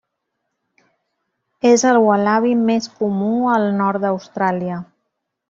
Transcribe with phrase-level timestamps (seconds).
[1.71, 4.81] És el ualabi més comú al nord d'Austràlia.